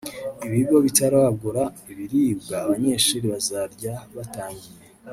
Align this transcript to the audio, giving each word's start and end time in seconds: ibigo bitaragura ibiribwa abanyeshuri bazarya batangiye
ibigo 0.45 0.75
bitaragura 0.85 1.63
ibiribwa 1.91 2.55
abanyeshuri 2.63 3.25
bazarya 3.33 3.93
batangiye 4.15 4.73